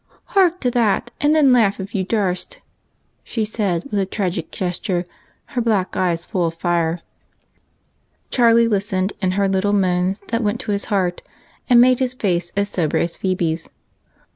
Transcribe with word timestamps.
Hark 0.33 0.59
to 0.61 0.71
that, 0.71 1.11
and 1.21 1.35
then 1.35 1.53
laugh 1.53 1.79
if 1.79 1.93
you 1.93 2.03
darst," 2.03 2.57
she 3.23 3.45
said 3.45 3.83
with 3.91 3.99
a 3.99 4.05
tragic 4.07 4.49
gesture, 4.51 5.05
and 5.05 5.05
her 5.53 5.61
black 5.61 5.95
eyes 5.95 6.25
full 6.25 6.47
of 6.47 6.55
fire. 6.55 7.01
Charlie 8.31 8.67
listened 8.67 9.13
and 9.21 9.35
heard 9.35 9.53
little 9.53 9.73
moans 9.73 10.21
that 10.29 10.41
went 10.41 10.59
to 10.61 10.71
his 10.71 10.85
heart 10.85 11.21
and 11.69 11.79
made 11.79 11.99
his 11.99 12.15
face 12.15 12.51
as 12.57 12.67
sober 12.69 12.97
as 12.97 13.15
Phebe's. 13.17 13.69